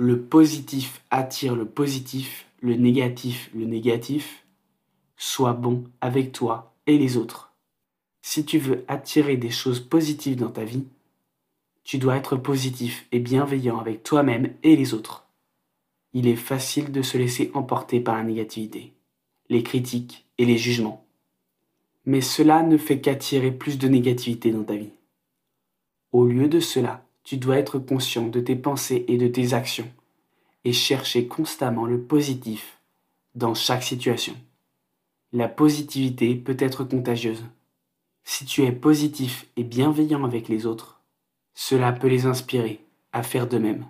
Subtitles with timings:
[0.00, 4.46] Le positif attire le positif, le négatif le négatif.
[5.16, 7.52] Sois bon avec toi et les autres.
[8.22, 10.86] Si tu veux attirer des choses positives dans ta vie,
[11.82, 15.26] tu dois être positif et bienveillant avec toi-même et les autres.
[16.12, 18.92] Il est facile de se laisser emporter par la négativité,
[19.48, 21.04] les critiques et les jugements.
[22.06, 24.92] Mais cela ne fait qu'attirer plus de négativité dans ta vie.
[26.12, 29.90] Au lieu de cela, tu dois être conscient de tes pensées et de tes actions
[30.64, 32.78] et chercher constamment le positif
[33.34, 34.34] dans chaque situation.
[35.34, 37.44] La positivité peut être contagieuse.
[38.24, 41.02] Si tu es positif et bienveillant avec les autres,
[41.52, 42.82] cela peut les inspirer
[43.12, 43.84] à faire de même.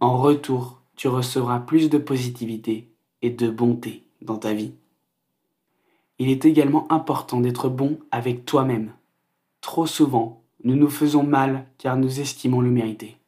[0.00, 2.88] En retour, tu recevras plus de positivité
[3.20, 4.72] et de bonté dans ta vie.
[6.18, 8.94] Il est également important d'être bon avec toi-même.
[9.60, 13.18] Trop souvent, nous nous faisons mal car nous estimons le mériter.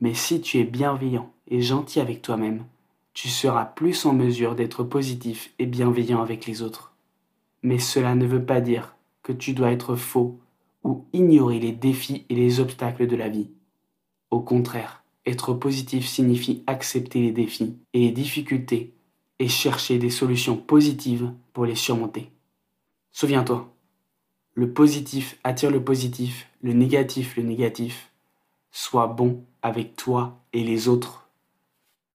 [0.00, 2.64] Mais si tu es bienveillant et gentil avec toi-même,
[3.14, 6.94] tu seras plus en mesure d'être positif et bienveillant avec les autres.
[7.64, 10.38] Mais cela ne veut pas dire que tu dois être faux
[10.84, 13.50] ou ignorer les défis et les obstacles de la vie.
[14.30, 18.94] Au contraire, être positif signifie accepter les défis et les difficultés
[19.40, 22.30] et chercher des solutions positives pour les surmonter.
[23.10, 23.68] Souviens-toi,
[24.58, 28.10] le positif attire le positif, le négatif le négatif.
[28.72, 31.27] Sois bon avec toi et les autres.